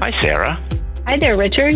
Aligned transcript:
Hi, 0.00 0.10
Sarah. 0.20 0.56
Hi 1.06 1.16
there, 1.16 1.36
Richard. 1.36 1.74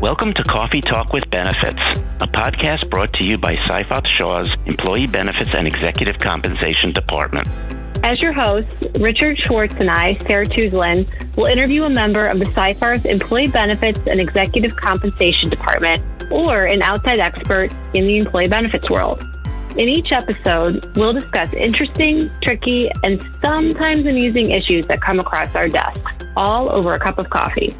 Welcome 0.00 0.32
to 0.34 0.42
Coffee 0.44 0.80
Talk 0.80 1.12
with 1.12 1.28
Benefits, 1.30 1.78
a 2.20 2.26
podcast 2.26 2.88
brought 2.88 3.12
to 3.12 3.26
you 3.26 3.36
by 3.36 3.56
Seyfarth 3.68 4.06
Shaw's 4.18 4.48
Employee 4.64 5.06
Benefits 5.06 5.50
and 5.52 5.66
Executive 5.66 6.18
Compensation 6.18 6.92
Department. 6.92 7.46
As 8.02 8.22
your 8.22 8.32
hosts, 8.32 8.74
Richard 8.98 9.38
Schwartz 9.44 9.74
and 9.78 9.90
I, 9.90 10.16
Sarah 10.26 10.46
Tuzlin, 10.46 11.06
will 11.36 11.44
interview 11.44 11.84
a 11.84 11.90
member 11.90 12.26
of 12.26 12.38
the 12.38 12.46
Seyfarth 12.46 13.04
Employee 13.04 13.48
Benefits 13.48 14.00
and 14.06 14.18
Executive 14.18 14.74
Compensation 14.74 15.50
Department 15.50 16.02
or 16.32 16.64
an 16.64 16.80
outside 16.82 17.20
expert 17.20 17.72
in 17.92 18.06
the 18.06 18.16
employee 18.16 18.48
benefits 18.48 18.88
world. 18.88 19.22
In 19.78 19.88
each 19.88 20.10
episode, 20.10 20.96
we'll 20.96 21.12
discuss 21.12 21.52
interesting, 21.52 22.28
tricky, 22.42 22.90
and 23.04 23.24
sometimes 23.40 24.00
amusing 24.00 24.50
issues 24.50 24.84
that 24.88 25.00
come 25.00 25.20
across 25.20 25.54
our 25.54 25.68
desks, 25.68 26.00
all 26.36 26.74
over 26.74 26.94
a 26.94 26.98
cup 26.98 27.16
of 27.16 27.30
coffee. 27.30 27.72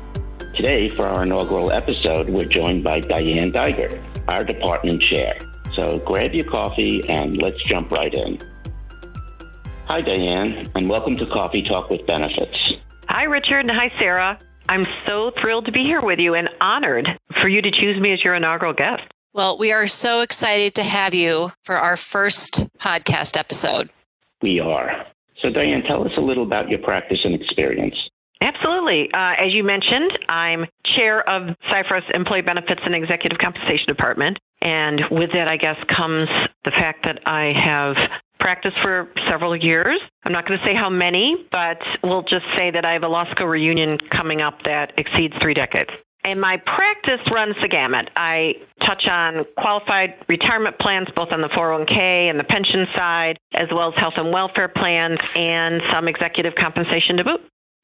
Today, 0.54 0.90
for 0.90 1.08
our 1.08 1.24
inaugural 1.24 1.72
episode, 1.72 2.30
we're 2.30 2.44
joined 2.44 2.84
by 2.84 3.00
Diane 3.00 3.50
Dygert, 3.50 4.00
our 4.28 4.44
department 4.44 5.02
chair. 5.02 5.40
So 5.74 5.98
grab 6.06 6.34
your 6.34 6.48
coffee 6.48 7.02
and 7.08 7.42
let's 7.42 7.60
jump 7.64 7.90
right 7.90 8.14
in. 8.14 8.38
Hi, 9.86 10.00
Diane, 10.00 10.70
and 10.76 10.88
welcome 10.88 11.16
to 11.16 11.26
Coffee 11.26 11.62
Talk 11.62 11.90
with 11.90 12.06
Benefits. 12.06 12.56
Hi, 13.08 13.24
Richard, 13.24 13.58
and 13.58 13.72
hi, 13.72 13.90
Sarah. 13.98 14.38
I'm 14.68 14.86
so 15.04 15.32
thrilled 15.40 15.66
to 15.66 15.72
be 15.72 15.82
here 15.82 16.00
with 16.00 16.20
you 16.20 16.34
and 16.34 16.48
honored 16.60 17.08
for 17.42 17.48
you 17.48 17.60
to 17.60 17.72
choose 17.72 18.00
me 18.00 18.12
as 18.12 18.22
your 18.22 18.36
inaugural 18.36 18.72
guest. 18.72 19.02
Well, 19.34 19.58
we 19.58 19.72
are 19.72 19.86
so 19.86 20.20
excited 20.20 20.74
to 20.76 20.82
have 20.82 21.14
you 21.14 21.52
for 21.64 21.76
our 21.76 21.96
first 21.96 22.66
podcast 22.78 23.36
episode. 23.36 23.90
We 24.42 24.58
are. 24.58 25.06
So, 25.42 25.50
Diane, 25.50 25.82
tell 25.86 26.04
us 26.04 26.12
a 26.16 26.20
little 26.20 26.44
about 26.44 26.68
your 26.68 26.80
practice 26.80 27.18
and 27.24 27.34
experience. 27.34 27.94
Absolutely. 28.40 29.10
Uh, 29.12 29.34
as 29.38 29.52
you 29.52 29.64
mentioned, 29.64 30.18
I'm 30.28 30.64
chair 30.96 31.28
of 31.28 31.54
Seyfarth's 31.70 32.10
Employee 32.14 32.42
Benefits 32.42 32.80
and 32.84 32.94
Executive 32.94 33.38
Compensation 33.38 33.86
Department. 33.86 34.38
And 34.60 35.02
with 35.10 35.30
that, 35.34 35.48
I 35.48 35.56
guess, 35.56 35.76
comes 35.94 36.26
the 36.64 36.70
fact 36.70 37.04
that 37.04 37.20
I 37.26 37.50
have 37.54 37.96
practiced 38.40 38.76
for 38.82 39.08
several 39.30 39.56
years. 39.56 40.00
I'm 40.24 40.32
not 40.32 40.46
going 40.46 40.58
to 40.58 40.64
say 40.64 40.74
how 40.74 40.88
many, 40.88 41.46
but 41.50 41.78
we'll 42.02 42.22
just 42.22 42.46
say 42.56 42.70
that 42.70 42.84
I 42.84 42.92
have 42.92 43.02
a 43.02 43.08
law 43.08 43.24
school 43.32 43.46
reunion 43.46 43.98
coming 44.16 44.40
up 44.40 44.62
that 44.64 44.92
exceeds 44.96 45.34
three 45.42 45.54
decades. 45.54 45.90
And 46.28 46.42
my 46.42 46.58
practice 46.58 47.26
runs 47.32 47.56
the 47.62 47.68
gamut. 47.68 48.10
I 48.14 48.52
touch 48.86 49.08
on 49.10 49.46
qualified 49.56 50.14
retirement 50.28 50.78
plans, 50.78 51.08
both 51.16 51.28
on 51.32 51.40
the 51.40 51.48
401k 51.48 52.28
and 52.28 52.38
the 52.38 52.44
pension 52.44 52.86
side, 52.94 53.38
as 53.54 53.68
well 53.72 53.88
as 53.88 53.94
health 53.98 54.14
and 54.18 54.30
welfare 54.30 54.68
plans 54.68 55.16
and 55.34 55.80
some 55.90 56.06
executive 56.06 56.52
compensation 56.54 57.16
to 57.16 57.24
boot. 57.24 57.40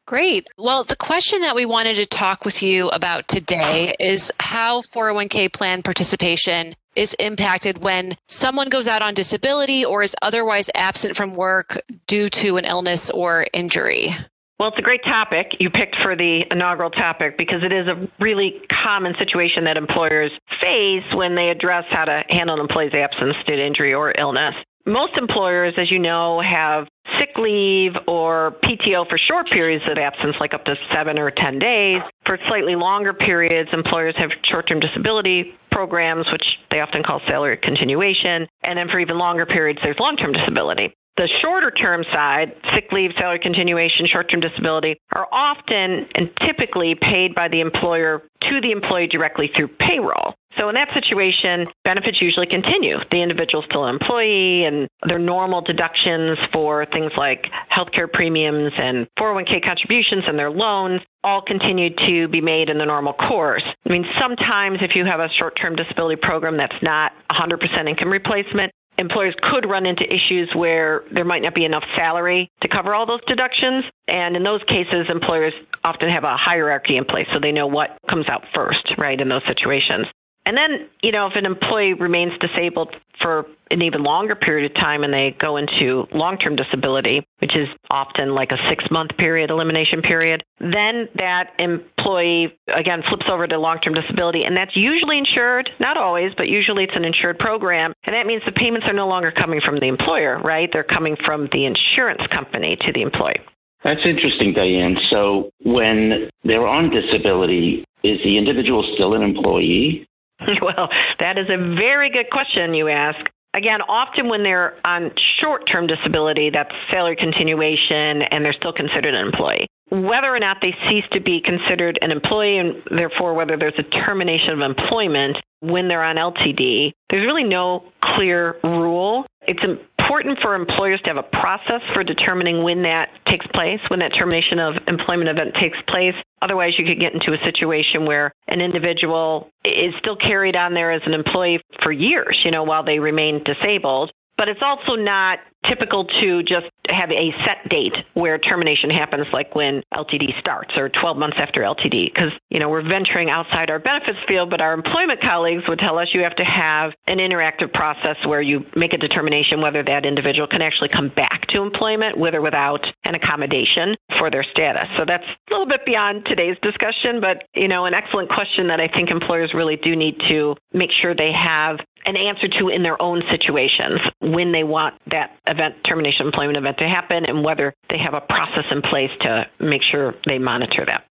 Great. 0.06 0.46
Well, 0.58 0.84
the 0.84 0.96
question 0.96 1.40
that 1.40 1.54
we 1.54 1.64
wanted 1.64 1.96
to 1.96 2.04
talk 2.04 2.44
with 2.44 2.62
you 2.62 2.90
about 2.90 3.28
today 3.28 3.94
is 3.98 4.30
how 4.38 4.82
401k 4.94 5.50
plan 5.50 5.82
participation 5.82 6.76
is 6.94 7.14
impacted 7.14 7.78
when 7.78 8.14
someone 8.28 8.68
goes 8.68 8.86
out 8.86 9.00
on 9.00 9.14
disability 9.14 9.86
or 9.86 10.02
is 10.02 10.14
otherwise 10.20 10.68
absent 10.74 11.16
from 11.16 11.32
work 11.32 11.80
due 12.06 12.28
to 12.28 12.58
an 12.58 12.66
illness 12.66 13.08
or 13.08 13.46
injury. 13.54 14.10
Well, 14.58 14.68
it's 14.68 14.78
a 14.78 14.82
great 14.82 15.02
topic 15.02 15.48
you 15.58 15.68
picked 15.68 15.96
for 16.00 16.14
the 16.14 16.42
inaugural 16.50 16.90
topic 16.90 17.36
because 17.36 17.64
it 17.64 17.72
is 17.72 17.88
a 17.88 18.08
really 18.20 18.62
common 18.84 19.14
situation 19.18 19.64
that 19.64 19.76
employers 19.76 20.30
face 20.60 21.04
when 21.12 21.34
they 21.34 21.48
address 21.48 21.84
how 21.90 22.04
to 22.04 22.22
handle 22.30 22.54
an 22.54 22.60
employee's 22.60 22.94
absence 22.94 23.34
due 23.46 23.56
to 23.56 23.66
injury 23.66 23.94
or 23.94 24.14
illness. 24.16 24.54
Most 24.86 25.16
employers, 25.16 25.74
as 25.78 25.90
you 25.90 25.98
know, 25.98 26.40
have 26.40 26.86
sick 27.18 27.30
leave 27.38 27.92
or 28.06 28.54
PTO 28.62 29.08
for 29.08 29.18
short 29.18 29.48
periods 29.50 29.84
of 29.90 29.98
absence, 29.98 30.36
like 30.38 30.54
up 30.54 30.64
to 30.66 30.74
seven 30.94 31.18
or 31.18 31.30
10 31.30 31.58
days. 31.58 32.02
For 32.26 32.38
slightly 32.46 32.76
longer 32.76 33.12
periods, 33.12 33.70
employers 33.72 34.14
have 34.18 34.30
short 34.50 34.68
term 34.68 34.80
disability 34.80 35.54
programs, 35.72 36.26
which 36.30 36.44
they 36.70 36.80
often 36.80 37.02
call 37.02 37.20
salary 37.28 37.56
continuation. 37.56 38.46
And 38.62 38.78
then 38.78 38.88
for 38.88 39.00
even 39.00 39.18
longer 39.18 39.46
periods, 39.46 39.80
there's 39.82 39.98
long 39.98 40.16
term 40.16 40.32
disability. 40.32 40.94
The 41.16 41.28
shorter 41.42 41.70
term 41.70 42.04
side, 42.12 42.54
sick 42.74 42.90
leave, 42.90 43.10
salary 43.16 43.38
continuation, 43.38 44.06
short 44.12 44.28
term 44.28 44.40
disability, 44.40 44.96
are 45.14 45.28
often 45.30 46.06
and 46.14 46.30
typically 46.44 46.96
paid 46.96 47.34
by 47.34 47.48
the 47.48 47.60
employer 47.60 48.22
to 48.42 48.60
the 48.60 48.72
employee 48.72 49.06
directly 49.06 49.50
through 49.54 49.68
payroll. 49.78 50.34
So 50.58 50.68
in 50.68 50.74
that 50.76 50.88
situation, 50.94 51.66
benefits 51.84 52.18
usually 52.20 52.46
continue. 52.46 52.96
The 53.10 53.22
individual's 53.22 53.64
still 53.68 53.86
an 53.86 53.94
employee 53.94 54.64
and 54.64 54.88
their 55.06 55.18
normal 55.18 55.62
deductions 55.62 56.38
for 56.52 56.86
things 56.86 57.12
like 57.16 57.46
healthcare 57.74 58.10
premiums 58.12 58.72
and 58.76 59.08
401k 59.18 59.64
contributions 59.64 60.24
and 60.26 60.38
their 60.38 60.50
loans 60.50 61.00
all 61.24 61.42
continue 61.42 61.90
to 62.06 62.28
be 62.28 62.40
made 62.40 62.70
in 62.70 62.78
the 62.78 62.84
normal 62.84 63.14
course. 63.14 63.64
I 63.64 63.88
mean, 63.88 64.04
sometimes 64.20 64.78
if 64.82 64.94
you 64.94 65.04
have 65.04 65.20
a 65.20 65.28
short-term 65.38 65.74
disability 65.74 66.16
program 66.16 66.56
that's 66.56 66.82
not 66.82 67.12
100% 67.30 67.88
income 67.88 68.12
replacement, 68.12 68.72
employers 68.98 69.34
could 69.42 69.68
run 69.68 69.86
into 69.86 70.04
issues 70.04 70.50
where 70.54 71.02
there 71.12 71.24
might 71.24 71.42
not 71.42 71.54
be 71.54 71.64
enough 71.64 71.84
salary 71.96 72.50
to 72.60 72.68
cover 72.68 72.94
all 72.94 73.06
those 73.06 73.24
deductions. 73.26 73.84
And 74.08 74.36
in 74.36 74.42
those 74.42 74.62
cases, 74.68 75.06
employers 75.08 75.52
often 75.82 76.08
have 76.10 76.24
a 76.24 76.36
hierarchy 76.36 76.96
in 76.96 77.04
place 77.04 77.26
so 77.32 77.40
they 77.40 77.52
know 77.52 77.66
what 77.66 77.98
comes 78.08 78.28
out 78.28 78.44
first, 78.54 78.92
right, 78.98 79.20
in 79.20 79.28
those 79.28 79.42
situations. 79.46 80.06
And 80.46 80.56
then, 80.56 80.88
you 81.02 81.10
know, 81.10 81.26
if 81.26 81.32
an 81.36 81.46
employee 81.46 81.94
remains 81.94 82.32
disabled 82.38 82.94
for 83.22 83.46
an 83.70 83.80
even 83.80 84.02
longer 84.02 84.34
period 84.34 84.70
of 84.70 84.74
time 84.74 85.02
and 85.02 85.12
they 85.12 85.34
go 85.40 85.56
into 85.56 86.06
long 86.12 86.36
term 86.36 86.54
disability, 86.54 87.26
which 87.38 87.56
is 87.56 87.68
often 87.90 88.34
like 88.34 88.52
a 88.52 88.58
six 88.68 88.84
month 88.90 89.16
period, 89.16 89.50
elimination 89.50 90.02
period, 90.02 90.42
then 90.60 91.08
that 91.16 91.52
employee 91.58 92.52
again 92.68 93.02
flips 93.08 93.24
over 93.30 93.46
to 93.46 93.58
long 93.58 93.78
term 93.78 93.94
disability. 93.94 94.44
And 94.44 94.56
that's 94.56 94.76
usually 94.76 95.18
insured, 95.18 95.70
not 95.80 95.96
always, 95.96 96.32
but 96.36 96.48
usually 96.48 96.84
it's 96.84 96.96
an 96.96 97.04
insured 97.04 97.38
program. 97.38 97.94
And 98.04 98.14
that 98.14 98.26
means 98.26 98.42
the 98.44 98.52
payments 98.52 98.86
are 98.86 98.92
no 98.94 99.08
longer 99.08 99.32
coming 99.32 99.60
from 99.64 99.80
the 99.80 99.86
employer, 99.86 100.38
right? 100.40 100.68
They're 100.70 100.84
coming 100.84 101.16
from 101.24 101.48
the 101.52 101.64
insurance 101.64 102.22
company 102.30 102.76
to 102.80 102.92
the 102.92 103.00
employee. 103.00 103.40
That's 103.82 104.00
interesting, 104.06 104.54
Diane. 104.54 104.96
So 105.10 105.50
when 105.62 106.30
they're 106.42 106.66
on 106.66 106.90
disability, 106.90 107.84
is 108.02 108.18
the 108.24 108.36
individual 108.38 108.84
still 108.94 109.14
an 109.14 109.22
employee? 109.22 110.06
Well, 110.62 110.88
that 111.20 111.38
is 111.38 111.46
a 111.48 111.56
very 111.76 112.10
good 112.10 112.30
question 112.30 112.74
you 112.74 112.88
ask. 112.88 113.18
Again, 113.54 113.82
often 113.82 114.28
when 114.28 114.42
they're 114.42 114.74
on 114.84 115.12
short 115.40 115.62
term 115.70 115.86
disability, 115.86 116.50
that's 116.50 116.74
salary 116.90 117.16
continuation 117.16 118.22
and 118.22 118.44
they're 118.44 118.52
still 118.52 118.72
considered 118.72 119.14
an 119.14 119.26
employee. 119.26 119.66
Whether 119.90 120.34
or 120.34 120.40
not 120.40 120.58
they 120.60 120.74
cease 120.88 121.04
to 121.12 121.20
be 121.20 121.40
considered 121.40 121.98
an 122.02 122.10
employee 122.10 122.58
and 122.58 122.82
therefore 122.90 123.34
whether 123.34 123.56
there's 123.56 123.78
a 123.78 123.84
termination 123.84 124.50
of 124.50 124.60
employment 124.60 125.38
when 125.64 125.88
they're 125.88 126.02
on 126.02 126.16
LTD, 126.16 126.92
there's 127.10 127.26
really 127.26 127.44
no 127.44 127.84
clear 128.02 128.56
rule. 128.62 129.26
It's 129.46 129.62
important 129.62 130.38
for 130.42 130.54
employers 130.54 131.00
to 131.04 131.10
have 131.10 131.16
a 131.16 131.22
process 131.22 131.80
for 131.92 132.04
determining 132.04 132.62
when 132.62 132.82
that 132.82 133.08
takes 133.26 133.46
place, 133.48 133.80
when 133.88 134.00
that 134.00 134.12
termination 134.18 134.58
of 134.58 134.74
employment 134.88 135.30
event 135.30 135.54
takes 135.60 135.78
place. 135.88 136.14
Otherwise, 136.42 136.72
you 136.78 136.84
could 136.84 137.00
get 137.00 137.14
into 137.14 137.32
a 137.32 137.38
situation 137.44 138.04
where 138.04 138.32
an 138.48 138.60
individual 138.60 139.48
is 139.64 139.94
still 139.98 140.16
carried 140.16 140.56
on 140.56 140.74
there 140.74 140.92
as 140.92 141.02
an 141.06 141.14
employee 141.14 141.60
for 141.82 141.90
years, 141.92 142.38
you 142.44 142.50
know, 142.50 142.64
while 142.64 142.84
they 142.84 142.98
remain 142.98 143.42
disabled. 143.44 144.10
But 144.36 144.48
it's 144.48 144.60
also 144.62 145.00
not 145.00 145.38
typical 145.68 146.04
to 146.04 146.42
just 146.42 146.66
have 146.90 147.10
a 147.10 147.32
set 147.44 147.68
date 147.68 147.94
where 148.14 148.38
termination 148.38 148.90
happens, 148.90 149.26
like 149.32 149.54
when 149.54 149.82
LTD 149.92 150.38
starts 150.40 150.76
or 150.76 150.88
12 150.88 151.16
months 151.16 151.36
after 151.40 151.62
LTD, 151.62 152.12
because 152.12 152.32
you 152.50 152.58
know 152.60 152.68
we're 152.68 152.86
venturing 152.86 153.30
outside 153.30 153.70
our 153.70 153.78
benefits 153.78 154.18
field. 154.28 154.50
But 154.50 154.60
our 154.60 154.74
employment 154.74 155.20
colleagues 155.22 155.62
would 155.68 155.78
tell 155.78 155.98
us 155.98 156.08
you 156.12 156.22
have 156.22 156.36
to 156.36 156.44
have 156.44 156.92
an 157.06 157.18
interactive 157.18 157.72
process 157.72 158.16
where 158.26 158.42
you 158.42 158.64
make 158.76 158.92
a 158.92 158.98
determination 158.98 159.60
whether 159.60 159.82
that 159.82 160.04
individual 160.04 160.46
can 160.46 160.62
actually 160.62 160.90
come 160.90 161.08
back 161.08 161.46
to 161.48 161.62
employment 161.62 162.18
with 162.18 162.34
or 162.34 162.42
without 162.42 162.84
an 163.04 163.14
accommodation 163.14 163.96
for 164.18 164.30
their 164.30 164.44
status. 164.50 164.88
So 164.98 165.04
that's 165.06 165.24
a 165.24 165.52
little 165.52 165.68
bit 165.68 165.86
beyond 165.86 166.26
today's 166.26 166.56
discussion, 166.62 167.20
but 167.20 167.44
you 167.54 167.68
know 167.68 167.86
an 167.86 167.94
excellent 167.94 168.28
question 168.28 168.68
that 168.68 168.80
I 168.80 168.86
think 168.94 169.10
employers 169.10 169.52
really 169.54 169.76
do 169.76 169.96
need 169.96 170.20
to 170.28 170.54
make 170.72 170.90
sure 171.00 171.14
they 171.14 171.32
have 171.32 171.78
an 172.06 172.16
answer 172.16 172.48
to 172.48 172.68
in 172.68 172.82
their 172.82 173.00
own 173.00 173.22
situations 173.30 174.00
when 174.20 174.52
they 174.52 174.64
want 174.64 174.94
that 175.10 175.36
event, 175.46 175.76
termination 175.84 176.26
employment 176.26 176.58
event 176.58 176.78
to 176.78 176.88
happen, 176.88 177.24
and 177.24 177.42
whether 177.42 177.74
they 177.88 177.98
have 178.02 178.14
a 178.14 178.20
process 178.20 178.64
in 178.70 178.82
place 178.82 179.10
to 179.20 179.46
make 179.60 179.82
sure 179.82 180.14
they 180.26 180.38
monitor 180.38 180.84
that. 180.86 181.04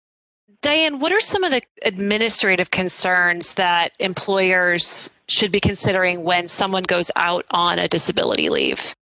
Diane, 0.63 0.99
what 0.99 1.11
are 1.11 1.21
some 1.21 1.43
of 1.43 1.53
the 1.53 1.63
administrative 1.85 2.71
concerns 2.71 3.55
that 3.55 3.93
employers 3.99 5.11
should 5.29 5.51
be 5.51 5.61
considering 5.61 6.23
when 6.23 6.49
someone 6.49 6.83
goes 6.83 7.11
out 7.17 7.47
on 7.51 7.79
a 7.79 7.89
disability 7.89 8.51
leave? 8.51 8.95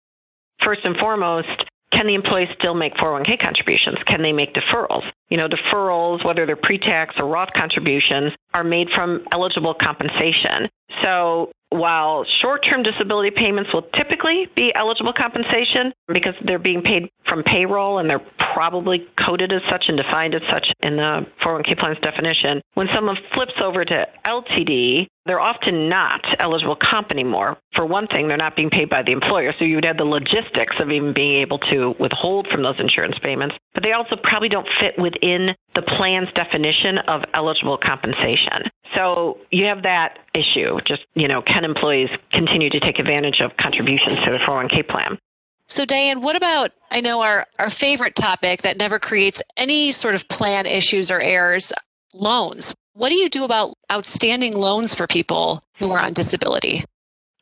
First 0.65 0.81
and 0.85 0.97
foremost, 0.97 1.49
can 1.93 2.07
the 2.07 2.15
employee 2.15 2.47
still 2.57 2.75
make 2.75 2.95
401k 2.95 3.41
contributions? 3.41 3.97
Can 4.07 4.23
they 4.23 4.33
make 4.33 4.55
deferrals? 4.55 5.03
You 5.31 5.37
know, 5.37 5.49
deferrals, 5.49 6.25
whether 6.25 6.47
they're 6.47 6.57
pre 6.57 6.79
tax 6.79 7.15
or 7.19 7.27
Roth 7.27 7.51
contributions, 7.57 8.33
are 8.55 8.63
made 8.63 8.89
from 8.95 9.25
eligible 9.33 9.75
compensation. 9.75 10.69
So 11.03 11.51
while 11.79 12.08
short 12.43 12.65
term 12.65 12.83
disability 12.83 13.31
payments 13.31 13.73
will 13.73 13.87
typically 13.97 14.47
be 14.57 14.73
eligible 14.75 15.13
compensation 15.13 15.93
because 16.09 16.35
they're 16.45 16.59
being 16.59 16.83
paid 16.83 17.11
from 17.29 17.43
payroll 17.43 17.99
and 17.99 18.09
they're 18.09 18.25
probably 18.55 19.07
coded 19.25 19.53
as 19.53 19.63
such 19.71 19.85
and 19.89 19.97
defined 19.97 20.35
as 20.35 20.43
such 20.51 20.69
in 20.83 20.97
the 20.97 21.27
401k 21.45 21.79
plan's 21.79 21.99
definition, 22.01 22.61
when 22.75 22.89
someone 22.95 23.17
flips 23.35 23.53
over 23.63 23.85
to 23.85 24.07
LTD, 24.27 25.07
they're 25.27 25.41
often 25.41 25.89
not 25.89 26.25
eligible 26.41 26.77
comp 26.77 27.11
anymore. 27.11 27.59
For 27.75 27.85
one 27.85 28.07
thing, 28.07 28.29
they're 28.29 28.39
not 28.39 28.57
being 28.57 28.71
paid 28.71 28.89
by 28.89 29.03
the 29.03 29.13
employer, 29.13 29.53
so 29.59 29.65
you 29.65 29.75
would 29.75 29.85
have 29.85 29.99
the 29.99 30.05
logistics 30.05 30.75
of 30.81 30.91
even 30.91 31.13
being 31.13 31.43
able 31.43 31.59
to 31.71 31.95
withhold 32.01 32.49
from 32.51 32.63
those 32.63 32.81
insurance 32.81 33.17
payments. 33.23 33.55
But 33.75 33.85
they 33.85 33.93
also 33.93 34.17
probably 34.17 34.49
don't 34.49 34.67
fit 34.81 34.99
within 34.99 35.55
the 35.75 35.83
plan's 35.83 36.33
definition 36.35 36.99
of 37.07 37.23
eligible 37.35 37.77
compensation. 37.77 38.73
So 38.97 39.39
you 39.51 39.67
have 39.67 39.83
that 39.83 40.19
issue. 40.35 40.79
Just, 40.87 41.05
you 41.15 41.29
know, 41.29 41.43
can 41.43 41.65
employees 41.65 42.08
continue 42.33 42.71
to 42.71 42.81
take 42.81 42.99
advantage 42.99 43.41
of 43.41 43.57
contributions 43.57 44.19
to 44.25 44.33
the 44.33 44.39
401k 44.39 44.89
plan? 44.89 45.19
So, 45.67 45.85
Diane, 45.85 46.23
what 46.23 46.37
about 46.37 46.73
I 46.91 47.01
know 47.01 47.23
our, 47.23 47.47
our 47.59 47.71
favorite 47.71 48.15
topic 48.15 48.63
that 48.63 48.79
never 48.79 48.99
creates 48.99 49.43
any 49.57 49.93
sort 49.93 50.15
of 50.15 50.27
plan 50.29 50.67
issues 50.67 51.11
or 51.11 51.21
errors 51.21 51.73
loans. 52.15 52.75
What 52.95 53.11
do 53.11 53.15
you 53.15 53.29
do 53.29 53.45
about 53.45 53.75
outstanding 53.93 54.57
loans 54.57 54.95
for 54.95 55.07
people 55.07 55.63
who 55.79 55.93
are 55.93 56.01
on 56.01 56.13
disability? 56.13 56.85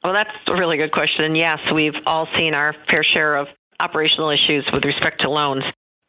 Well, 0.05 0.13
that's 0.13 0.31
a 0.47 0.53
really 0.53 0.77
good 0.77 0.93
question. 0.93 1.35
Yes, 1.35 1.59
we've 1.75 1.95
all 2.05 2.29
seen 2.37 2.55
our 2.55 2.75
fair 2.89 3.03
share 3.03 3.37
of 3.37 3.49
operational 3.81 4.31
issues 4.31 4.69
with 4.73 4.85
respect 4.85 5.23
to 5.23 5.31
loans. 5.31 5.65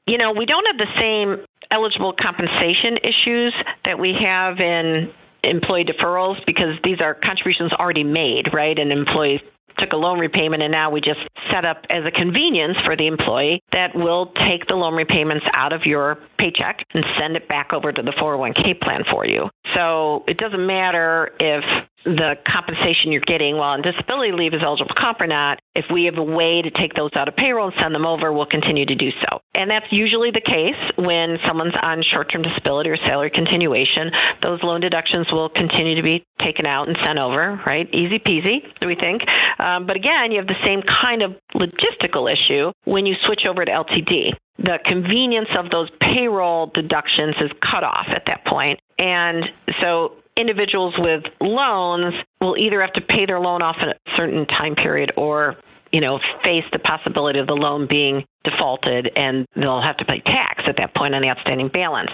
You 0.06 0.18
know, 0.18 0.32
we 0.32 0.46
don't 0.46 0.66
have 0.68 0.78
the 0.78 1.00
same 1.00 1.46
eligible 1.72 2.14
compensation 2.20 2.98
issues 3.04 3.54
that 3.86 4.00
we 4.00 4.14
have 4.22 4.60
in 4.60 5.12
employee 5.44 5.86
deferrals 5.86 6.44
because 6.46 6.76
these 6.84 7.00
are 7.02 7.14
contributions 7.14 7.72
already 7.74 8.04
made, 8.04 8.54
right? 8.54 8.78
And 8.78 8.92
employees 8.92 9.42
took 9.78 9.94
a 9.94 9.98
loan 9.98 10.20
repayment 10.20 10.64
and 10.64 10.72
now 10.72 10.90
we 10.90 11.02
just 11.02 11.20
set 11.58 11.66
up 11.66 11.84
as 11.90 12.04
a 12.06 12.12
convenience 12.12 12.78
for 12.86 12.96
the 12.96 13.08
employee 13.08 13.62
that 13.72 13.96
will 13.96 14.34
take 14.50 14.68
the 14.68 14.76
loan 14.76 14.94
repayments 14.94 15.46
out 15.56 15.74
of 15.74 15.82
your 15.86 16.18
paycheck 16.38 16.84
and 16.94 17.04
send 17.20 17.36
it 17.36 17.48
back 17.48 17.74
over 17.74 17.92
to 17.92 18.02
the 18.02 18.12
401k 18.12 18.80
plan 18.82 19.02
for 19.12 19.26
you. 19.26 19.50
So 19.76 20.24
it 20.28 20.38
doesn't 20.38 20.66
matter 20.66 21.32
if 21.40 21.64
the 22.06 22.36
compensation 22.48 23.12
you're 23.12 23.28
getting 23.28 23.58
while 23.58 23.74
on 23.76 23.82
disability 23.82 24.32
leave 24.32 24.54
is 24.54 24.62
eligible 24.64 24.88
for 24.96 24.96
comp 24.96 25.20
or 25.20 25.28
not. 25.28 25.60
If 25.76 25.86
we 25.92 26.06
have 26.06 26.18
a 26.18 26.24
way 26.24 26.62
to 26.62 26.72
take 26.72 26.94
those 26.94 27.12
out 27.16 27.28
of 27.28 27.36
payroll 27.36 27.68
and 27.68 27.76
send 27.82 27.94
them 27.94 28.06
over, 28.06 28.32
we'll 28.32 28.48
continue 28.48 28.86
to 28.86 28.96
do 28.96 29.10
so. 29.28 29.40
And 29.54 29.70
that's 29.70 29.86
usually 29.92 30.32
the 30.32 30.42
case 30.42 30.80
when 30.96 31.38
someone's 31.46 31.76
on 31.82 32.04
short 32.14 32.32
term 32.32 32.44
disability 32.44 32.90
or 32.90 32.98
salary 32.98 33.32
continuation. 33.34 34.12
Those 34.42 34.64
loan 34.64 34.80
deductions 34.80 35.28
will 35.32 35.50
continue 35.50 35.96
to 35.96 36.04
be 36.04 36.24
taken 36.40 36.66
out 36.66 36.88
and 36.88 36.98
sent 37.06 37.20
over, 37.20 37.60
right? 37.66 37.90
Easy 37.94 38.20
peasy, 38.20 38.64
do 38.80 38.88
we 38.88 38.96
think. 38.96 39.22
Um, 39.60 39.86
but 39.86 39.96
again, 39.96 40.32
you 40.32 40.38
have 40.38 40.48
the 40.48 40.62
same 40.64 40.82
kind 41.02 41.24
of 41.24 41.36
logistical 41.56 42.30
issue 42.30 42.72
when 42.86 43.06
you 43.06 43.16
switch 43.26 43.42
over 43.48 43.64
to 43.64 43.72
LTD 43.72 44.34
the 44.60 44.80
convenience 44.86 45.50
of 45.58 45.70
those 45.70 45.90
payroll 46.02 46.72
deductions 46.74 47.36
is 47.42 47.52
cut 47.62 47.84
off 47.84 48.08
at 48.10 48.24
that 48.28 48.46
point. 48.46 48.80
And 48.98 49.46
so 49.82 50.16
individuals 50.36 50.96
with 50.98 51.24
loans 51.40 52.14
will 52.42 52.56
either 52.60 52.82
have 52.82 52.94
to 52.94 53.02
pay 53.02 53.26
their 53.26 53.40
loan 53.40 53.62
off 53.62 53.78
in 53.82 53.90
a 53.90 53.96
certain 54.16 54.46
time 54.46 54.76
period 54.76 55.12
or 55.16 55.56
you 55.92 56.02
know 56.02 56.20
face 56.44 56.66
the 56.72 56.80
possibility 56.80 57.40
of 57.40 57.48
the 57.48 57.56
loan 57.56 57.88
being 57.88 58.26
defaulted 58.44 59.10
and 59.16 59.48
they'll 59.56 59.82
have 59.82 59.98
to 59.98 60.06
pay 60.06 60.20
tax 60.20 60.64
at 60.68 60.78
that 60.78 60.94
point 60.96 61.16
on 61.16 61.22
the 61.22 61.30
outstanding 61.30 61.70
balance 61.70 62.12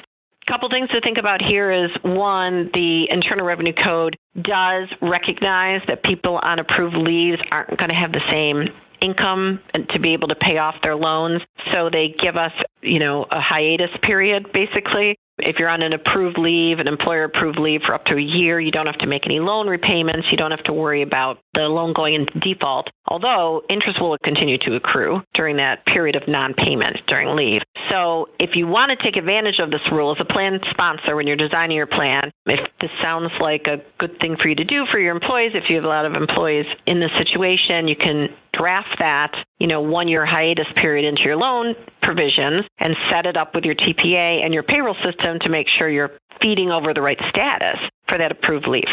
a 0.48 0.52
couple 0.52 0.70
things 0.70 0.90
to 0.90 1.02
think 1.02 1.18
about 1.18 1.42
here 1.42 1.72
is 1.72 1.90
one, 2.04 2.70
the 2.74 3.08
Internal 3.10 3.46
Revenue 3.46 3.72
Code 3.72 4.18
does 4.42 4.90
recognize 5.02 5.80
that 5.88 6.04
people 6.04 6.38
on 6.44 6.60
approved 6.60 6.98
leaves 6.98 7.42
aren't 7.50 7.78
going 7.78 7.90
to 7.90 7.96
have 7.96 8.12
the 8.12 8.22
same 8.30 8.68
income 9.04 9.60
and 9.74 9.88
to 9.90 10.00
be 10.00 10.14
able 10.14 10.30
to 10.30 10.36
pay 10.36 10.58
off 10.58 10.76
their 10.82 10.96
loans. 10.96 11.42
So 11.72 11.90
they 11.92 12.16
give 12.22 12.38
us, 12.38 12.54
you 12.82 13.00
know, 13.00 13.26
a 13.30 13.42
hiatus 13.42 13.92
period 14.02 14.52
basically 14.54 15.18
if 15.40 15.58
you're 15.58 15.70
on 15.70 15.82
an 15.82 15.94
approved 15.96 16.38
leave, 16.38 16.80
an 16.80 16.88
employer 16.88 17.24
approved 17.24 17.60
leave 17.60 17.82
for 17.86 17.96
up 17.96 18.06
to 18.06 18.16
a 18.16 18.22
year, 18.22 18.60
you 18.60 18.72
don't 18.72 18.86
have 18.86 19.00
to 19.00 19.08
make 19.08 19.26
any 19.26 19.40
loan 19.40 19.68
repayments. 19.68 20.28
You 20.30 20.38
don't 20.38 20.52
have 20.52 20.64
to 20.66 20.74
worry 20.74 21.02
about 21.02 21.40
the 21.56 21.62
loan 21.62 21.94
going 21.94 22.14
into 22.14 22.40
default, 22.40 22.90
although 23.08 23.64
interest 23.70 24.00
will 24.00 24.16
continue 24.24 24.58
to 24.60 24.76
accrue 24.76 25.22
during 25.34 25.58
that 25.58 25.86
period 25.88 26.16
of 26.16 26.28
non 26.28 26.54
payment 26.54 26.98
during 27.08 27.36
leave. 27.36 27.62
So 27.90 28.30
if 28.40 28.52
you 28.54 28.68
want 28.68 28.92
to 28.92 29.04
take 29.04 29.18
advantage 29.18 29.60
of 29.60 29.72
this 29.72 29.82
rule 29.92 30.12
as 30.12 30.18
a 30.22 30.32
plan 30.32 30.60
sponsor 30.70 31.16
when 31.16 31.26
you're 31.26 31.36
designing 31.36 31.78
your 31.78 31.88
plan, 31.88 32.32
if 32.46 32.60
this 32.80 32.92
sounds 33.02 33.32
like 33.40 33.66
a 33.66 33.82
good 34.00 34.20
thing 34.20 34.38
for 34.40 34.48
you 34.48 34.56
to 34.56 34.64
do 34.64 34.86
for 34.92 35.00
your 35.00 35.16
employees, 35.16 35.52
if 35.56 35.66
you 35.70 35.78
have 35.78 35.86
a 35.86 35.88
lot 35.88 36.06
of 36.06 36.14
employees 36.14 36.66
in 36.86 37.00
this 37.00 37.12
situation, 37.18 37.88
you 37.88 37.96
can 37.96 38.30
draft 38.54 38.96
that, 39.00 39.32
you 39.60 39.68
know, 39.68 39.82
one 39.82 40.08
year 40.08 40.26
hiatus 40.26 40.68
period 40.76 41.08
into 41.08 41.24
your 41.24 41.36
loan 41.36 41.76
provisions 42.02 42.66
and 42.80 42.96
set 43.12 43.26
it 43.26 43.38
up 43.38 43.56
with 43.56 43.64
your 43.64 43.76
TPA 43.76 44.44
and 44.44 44.54
your 44.54 44.64
payroll 44.64 44.96
system 45.04 45.40
to 45.40 45.50
make 45.50 45.68
sure 45.78 45.90
you're 45.90 46.12
feeding 46.42 46.70
over 46.70 46.94
the 46.94 47.02
right 47.02 47.20
status 47.30 47.78
for 48.08 48.18
that 48.18 48.32
approved 48.32 48.68
leave. 48.68 48.84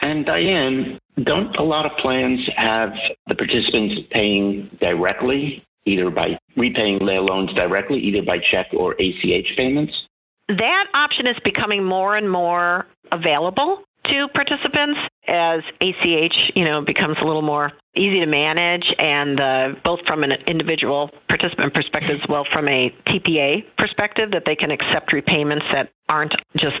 And 0.00 0.26
Diane, 0.26 0.98
don't 1.22 1.54
a 1.56 1.62
lot 1.62 1.86
of 1.86 1.92
plans 1.98 2.40
have 2.56 2.90
the 3.28 3.34
participants 3.34 3.94
paying 4.10 4.70
directly, 4.80 5.64
either 5.86 6.10
by 6.10 6.38
repaying 6.56 7.04
their 7.04 7.20
loans 7.20 7.52
directly, 7.54 8.00
either 8.00 8.22
by 8.22 8.38
check 8.38 8.66
or 8.72 8.94
ACH 8.94 9.56
payments? 9.56 9.92
That 10.48 10.86
option 10.94 11.26
is 11.26 11.36
becoming 11.44 11.82
more 11.82 12.16
and 12.16 12.30
more 12.30 12.86
available 13.10 13.82
to 14.04 14.28
participants 14.34 14.98
as 15.28 15.60
ACH, 15.80 16.36
you 16.54 16.64
know, 16.64 16.82
becomes 16.82 17.16
a 17.20 17.24
little 17.24 17.42
more 17.42 17.72
easy 17.96 18.20
to 18.20 18.26
manage, 18.26 18.86
and 18.98 19.40
uh, 19.40 19.68
both 19.84 20.00
from 20.06 20.22
an 20.22 20.32
individual 20.46 21.10
participant 21.28 21.74
perspective 21.74 22.18
as 22.22 22.28
well 22.28 22.44
from 22.52 22.68
a 22.68 22.94
TPA 23.06 23.64
perspective, 23.78 24.30
that 24.32 24.42
they 24.44 24.56
can 24.56 24.70
accept 24.70 25.12
repayments 25.12 25.64
that 25.72 25.90
aren't 26.08 26.34
just 26.56 26.80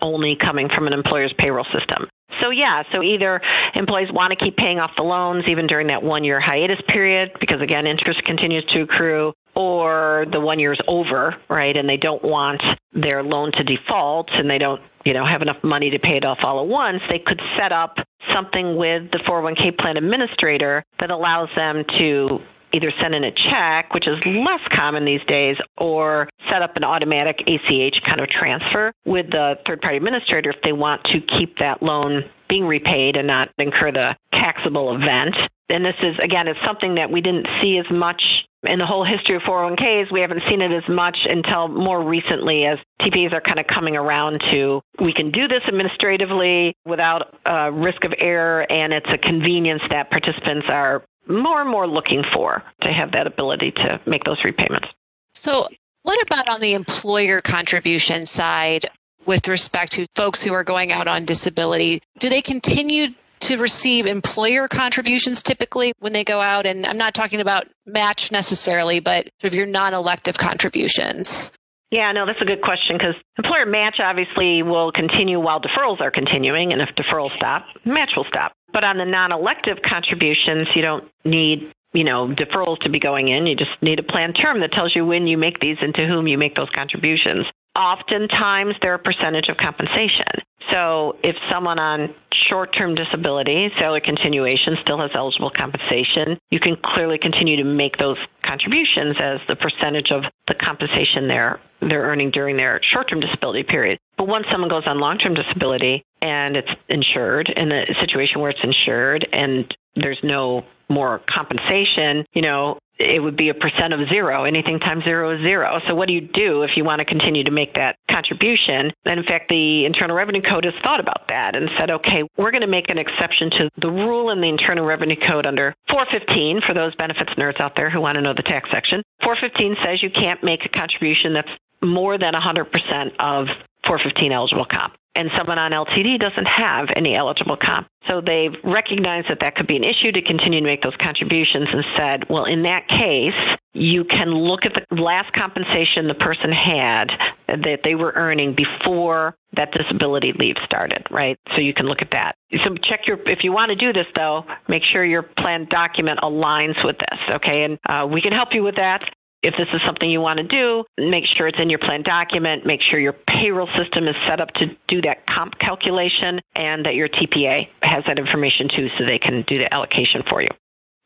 only 0.00 0.36
coming 0.36 0.68
from 0.68 0.86
an 0.86 0.92
employer's 0.92 1.32
payroll 1.38 1.66
system. 1.72 2.08
So 2.40 2.50
yeah, 2.50 2.82
so 2.92 3.02
either 3.02 3.40
employees 3.74 4.08
want 4.12 4.32
to 4.32 4.44
keep 4.44 4.56
paying 4.56 4.78
off 4.78 4.90
the 4.96 5.02
loans 5.02 5.44
even 5.48 5.66
during 5.66 5.86
that 5.88 6.02
one 6.02 6.24
year 6.24 6.40
hiatus 6.40 6.80
period 6.88 7.30
because 7.40 7.60
again 7.60 7.86
interest 7.86 8.24
continues 8.24 8.64
to 8.70 8.82
accrue 8.82 9.32
or 9.54 10.26
the 10.30 10.40
one 10.40 10.58
year 10.58 10.72
is 10.72 10.80
over, 10.88 11.36
right? 11.48 11.76
And 11.76 11.88
they 11.88 11.96
don't 11.96 12.24
want 12.24 12.62
their 12.92 13.22
loan 13.22 13.52
to 13.52 13.64
default 13.64 14.30
and 14.32 14.48
they 14.48 14.58
don't, 14.58 14.80
you 15.04 15.12
know, 15.12 15.26
have 15.26 15.42
enough 15.42 15.62
money 15.62 15.90
to 15.90 15.98
pay 15.98 16.16
it 16.16 16.26
off 16.26 16.38
all 16.42 16.60
at 16.60 16.66
once, 16.66 17.02
they 17.08 17.18
could 17.18 17.40
set 17.58 17.72
up 17.72 17.96
something 18.34 18.76
with 18.76 19.10
the 19.10 19.18
401k 19.26 19.78
plan 19.78 19.96
administrator 19.96 20.84
that 21.00 21.10
allows 21.10 21.48
them 21.56 21.84
to 21.98 22.40
either 22.72 22.92
send 23.00 23.14
in 23.14 23.24
a 23.24 23.30
check, 23.30 23.92
which 23.92 24.06
is 24.06 24.16
less 24.24 24.60
common 24.74 25.04
these 25.04 25.20
days, 25.26 25.56
or 25.76 26.28
set 26.50 26.62
up 26.62 26.76
an 26.76 26.84
automatic 26.84 27.40
ACH 27.46 28.02
kind 28.06 28.20
of 28.20 28.28
transfer 28.28 28.92
with 29.04 29.30
the 29.30 29.56
third 29.66 29.80
party 29.80 29.98
administrator 29.98 30.50
if 30.50 30.56
they 30.64 30.72
want 30.72 31.02
to 31.04 31.20
keep 31.38 31.58
that 31.58 31.82
loan 31.82 32.22
being 32.48 32.64
repaid 32.64 33.16
and 33.16 33.26
not 33.26 33.50
incur 33.58 33.92
the 33.92 34.14
taxable 34.32 34.94
event. 34.94 35.34
And 35.68 35.84
this 35.84 35.94
is, 36.02 36.16
again, 36.22 36.48
it's 36.48 36.60
something 36.64 36.96
that 36.96 37.10
we 37.10 37.20
didn't 37.20 37.48
see 37.60 37.78
as 37.78 37.90
much 37.90 38.22
in 38.64 38.78
the 38.78 38.86
whole 38.86 39.04
history 39.04 39.36
of 39.36 39.42
401ks, 39.42 40.12
we 40.12 40.20
haven't 40.20 40.42
seen 40.48 40.60
it 40.60 40.70
as 40.70 40.88
much 40.88 41.16
until 41.28 41.68
more 41.68 42.02
recently 42.02 42.64
as 42.64 42.78
TPAs 43.00 43.32
are 43.32 43.40
kind 43.40 43.60
of 43.60 43.66
coming 43.66 43.96
around 43.96 44.40
to 44.52 44.80
we 45.00 45.12
can 45.12 45.30
do 45.30 45.48
this 45.48 45.62
administratively 45.66 46.76
without 46.86 47.34
uh, 47.44 47.70
risk 47.72 48.04
of 48.04 48.14
error, 48.18 48.64
and 48.70 48.92
it's 48.92 49.08
a 49.12 49.18
convenience 49.18 49.82
that 49.90 50.10
participants 50.10 50.66
are 50.68 51.02
more 51.28 51.60
and 51.60 51.70
more 51.70 51.86
looking 51.86 52.22
for 52.32 52.62
to 52.82 52.92
have 52.92 53.12
that 53.12 53.26
ability 53.26 53.72
to 53.72 54.00
make 54.06 54.24
those 54.24 54.38
repayments. 54.44 54.88
So, 55.32 55.68
what 56.02 56.20
about 56.22 56.48
on 56.48 56.60
the 56.60 56.74
employer 56.74 57.40
contribution 57.40 58.26
side 58.26 58.86
with 59.26 59.48
respect 59.48 59.92
to 59.92 60.06
folks 60.14 60.42
who 60.42 60.52
are 60.52 60.64
going 60.64 60.92
out 60.92 61.06
on 61.06 61.24
disability? 61.24 62.02
Do 62.18 62.28
they 62.28 62.42
continue 62.42 63.08
to 63.42 63.58
receive 63.58 64.06
employer 64.06 64.68
contributions 64.68 65.42
typically 65.42 65.92
when 65.98 66.12
they 66.12 66.24
go 66.24 66.40
out? 66.40 66.66
And 66.66 66.86
I'm 66.86 66.98
not 66.98 67.14
talking 67.14 67.40
about 67.40 67.68
match 67.86 68.32
necessarily, 68.32 69.00
but 69.00 69.28
sort 69.40 69.52
of 69.52 69.54
your 69.54 69.66
non 69.66 69.94
elective 69.94 70.38
contributions. 70.38 71.52
Yeah, 71.92 72.10
no, 72.12 72.24
that's 72.24 72.40
a 72.40 72.46
good 72.46 72.62
question 72.62 72.96
because 72.96 73.14
employer 73.36 73.66
match 73.66 74.00
obviously 74.02 74.62
will 74.62 74.92
continue 74.92 75.38
while 75.38 75.60
deferrals 75.60 76.00
are 76.00 76.10
continuing. 76.10 76.72
And 76.72 76.80
if 76.80 76.88
deferrals 76.96 77.36
stop, 77.36 77.66
match 77.84 78.12
will 78.16 78.24
stop. 78.24 78.52
But 78.72 78.82
on 78.82 78.96
the 78.96 79.04
non-elective 79.04 79.78
contributions, 79.86 80.62
you 80.74 80.80
don't 80.80 81.04
need 81.24 81.70
you 81.92 82.04
know 82.04 82.28
deferrals 82.28 82.78
to 82.80 82.88
be 82.88 82.98
going 82.98 83.28
in. 83.28 83.44
You 83.44 83.54
just 83.54 83.70
need 83.82 83.98
a 83.98 84.02
plan 84.02 84.32
term 84.32 84.60
that 84.60 84.72
tells 84.72 84.96
you 84.96 85.04
when 85.04 85.26
you 85.26 85.36
make 85.36 85.60
these 85.60 85.76
and 85.82 85.94
to 85.94 86.06
whom 86.06 86.26
you 86.26 86.38
make 86.38 86.56
those 86.56 86.70
contributions. 86.74 87.44
Oftentimes, 87.76 88.74
they're 88.80 88.94
a 88.94 88.98
percentage 88.98 89.48
of 89.48 89.58
compensation. 89.58 90.40
So 90.70 91.16
if 91.22 91.36
someone 91.50 91.78
on 91.78 92.14
short 92.52 92.76
term 92.76 92.94
disability, 92.94 93.68
salary 93.78 94.02
continuation 94.04 94.76
still 94.82 94.98
has 94.98 95.10
eligible 95.14 95.50
compensation. 95.50 96.38
You 96.50 96.60
can 96.60 96.76
clearly 96.94 97.18
continue 97.18 97.56
to 97.56 97.64
make 97.64 97.96
those 97.96 98.18
contributions 98.44 99.16
as 99.18 99.40
the 99.48 99.56
percentage 99.56 100.10
of 100.10 100.24
the 100.48 100.54
compensation 100.54 101.28
they're, 101.28 101.60
they're 101.80 102.02
earning 102.02 102.30
during 102.30 102.56
their 102.56 102.80
short 102.92 103.08
term 103.08 103.20
disability 103.20 103.62
period. 103.62 103.98
But 104.18 104.28
once 104.28 104.46
someone 104.52 104.68
goes 104.68 104.84
on 104.86 105.00
long 105.00 105.18
term 105.18 105.34
disability 105.34 106.04
and 106.20 106.56
it's 106.56 106.70
insured, 106.88 107.48
in 107.48 107.72
a 107.72 107.86
situation 108.00 108.40
where 108.40 108.50
it's 108.50 108.62
insured 108.62 109.26
and 109.32 109.74
there's 109.96 110.20
no 110.22 110.64
more 110.88 111.22
compensation, 111.26 112.26
you 112.34 112.42
know, 112.42 112.78
it 113.02 113.20
would 113.22 113.36
be 113.36 113.48
a 113.48 113.54
percent 113.54 113.92
of 113.92 114.08
zero. 114.08 114.44
Anything 114.44 114.78
times 114.78 115.04
zero 115.04 115.34
is 115.34 115.42
zero. 115.42 115.78
So 115.88 115.94
what 115.94 116.08
do 116.08 116.14
you 116.14 116.20
do 116.20 116.62
if 116.62 116.70
you 116.76 116.84
want 116.84 117.00
to 117.00 117.04
continue 117.04 117.44
to 117.44 117.50
make 117.50 117.74
that 117.74 117.96
contribution? 118.10 118.92
And 119.04 119.20
in 119.20 119.26
fact, 119.26 119.48
the 119.48 119.84
Internal 119.84 120.16
Revenue 120.16 120.42
Code 120.42 120.64
has 120.64 120.74
thought 120.84 121.00
about 121.00 121.28
that 121.28 121.56
and 121.56 121.70
said, 121.78 121.90
okay, 121.90 122.22
we're 122.36 122.50
going 122.50 122.62
to 122.62 122.70
make 122.70 122.90
an 122.90 122.98
exception 122.98 123.50
to 123.50 123.70
the 123.80 123.90
rule 123.90 124.30
in 124.30 124.40
the 124.40 124.48
Internal 124.48 124.84
Revenue 124.84 125.16
Code 125.28 125.46
under 125.46 125.74
415 125.90 126.60
for 126.66 126.74
those 126.74 126.94
benefits 126.96 127.32
nerds 127.34 127.60
out 127.60 127.72
there 127.76 127.90
who 127.90 128.00
want 128.00 128.14
to 128.14 128.22
know 128.22 128.34
the 128.34 128.42
tax 128.42 128.68
section. 128.72 129.02
415 129.24 129.76
says 129.84 130.02
you 130.02 130.10
can't 130.10 130.42
make 130.42 130.64
a 130.64 130.68
contribution 130.68 131.34
that's 131.34 131.50
more 131.82 132.18
than 132.18 132.32
100% 132.34 132.70
of 133.18 133.46
415 133.84 134.32
eligible 134.32 134.66
comp 134.70 134.94
and 135.14 135.30
someone 135.36 135.58
on 135.58 135.72
LTD 135.72 136.18
doesn't 136.18 136.48
have 136.48 136.88
any 136.96 137.14
eligible 137.14 137.56
comp. 137.56 137.86
So 138.08 138.20
they've 138.20 138.54
recognized 138.64 139.28
that 139.28 139.38
that 139.40 139.54
could 139.54 139.66
be 139.66 139.76
an 139.76 139.84
issue 139.84 140.10
to 140.12 140.22
continue 140.22 140.60
to 140.60 140.66
make 140.66 140.82
those 140.82 140.96
contributions 140.96 141.68
and 141.72 141.84
said, 141.96 142.28
well, 142.28 142.44
in 142.44 142.62
that 142.62 142.88
case, 142.88 143.58
you 143.74 144.04
can 144.04 144.28
look 144.28 144.60
at 144.64 144.72
the 144.74 145.00
last 145.00 145.32
compensation 145.34 146.08
the 146.08 146.14
person 146.14 146.50
had 146.50 147.10
that 147.48 147.80
they 147.84 147.94
were 147.94 148.12
earning 148.14 148.54
before 148.54 149.34
that 149.56 149.70
disability 149.72 150.32
leave 150.38 150.56
started, 150.64 151.06
right? 151.10 151.38
So 151.54 151.60
you 151.60 151.74
can 151.74 151.86
look 151.86 152.02
at 152.02 152.10
that. 152.12 152.34
So 152.64 152.74
check 152.82 153.00
your, 153.06 153.18
if 153.26 153.40
you 153.42 153.52
want 153.52 153.70
to 153.70 153.76
do 153.76 153.92
this 153.92 154.06
though, 154.16 154.44
make 154.68 154.82
sure 154.92 155.04
your 155.04 155.22
plan 155.22 155.66
document 155.70 156.20
aligns 156.22 156.82
with 156.84 156.96
this, 156.98 157.18
okay? 157.36 157.64
And 157.64 157.78
uh, 157.88 158.06
we 158.06 158.20
can 158.20 158.32
help 158.32 158.50
you 158.52 158.62
with 158.62 158.76
that. 158.76 159.04
If 159.42 159.54
this 159.58 159.66
is 159.74 159.80
something 159.84 160.08
you 160.08 160.20
want 160.20 160.38
to 160.38 160.46
do, 160.46 160.84
make 160.98 161.24
sure 161.36 161.48
it's 161.48 161.58
in 161.60 161.68
your 161.68 161.80
plan 161.80 162.02
document. 162.02 162.64
Make 162.64 162.80
sure 162.88 163.00
your 163.00 163.16
payroll 163.26 163.68
system 163.76 164.06
is 164.06 164.14
set 164.28 164.40
up 164.40 164.48
to 164.54 164.66
do 164.86 165.02
that 165.02 165.26
comp 165.26 165.58
calculation 165.58 166.40
and 166.54 166.86
that 166.86 166.94
your 166.94 167.08
TPA 167.08 167.66
has 167.82 168.04
that 168.06 168.20
information 168.20 168.68
too 168.68 168.86
so 168.96 169.04
they 169.04 169.18
can 169.18 169.44
do 169.48 169.56
the 169.56 169.72
allocation 169.74 170.22
for 170.30 170.42
you. 170.42 170.48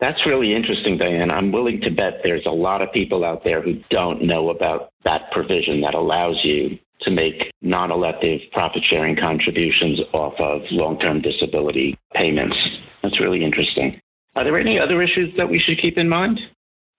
That's 0.01 0.19
really 0.27 0.55
interesting, 0.55 0.99
Diane. 0.99 1.31
I'm 1.31 1.51
willing 1.51 1.81
to 1.81 1.91
bet 1.91 2.21
there's 2.23 2.45
a 2.45 2.51
lot 2.51 2.83
of 2.83 2.93
people 2.93 3.25
out 3.25 3.43
there 3.43 3.63
who 3.63 3.81
don't 3.89 4.23
know 4.27 4.51
about 4.51 4.91
that 5.05 5.31
provision 5.33 5.81
that 5.81 5.95
allows 5.95 6.39
you 6.45 6.79
to 7.03 7.11
make 7.11 7.51
non 7.63 7.91
elective 7.91 8.41
profit 8.53 8.83
sharing 8.93 9.17
contributions 9.17 9.99
off 10.13 10.35
of 10.39 10.61
long 10.71 10.99
term 10.99 11.23
disability 11.23 11.99
payments. 12.15 12.61
That's 13.03 13.19
really 13.19 13.43
interesting. 13.43 13.99
Are 14.35 14.45
there 14.45 14.59
any 14.59 14.79
other 14.79 15.01
issues 15.01 15.35
that 15.39 15.49
we 15.49 15.59
should 15.59 15.81
keep 15.81 15.97
in 15.97 16.11
mind? 16.11 16.39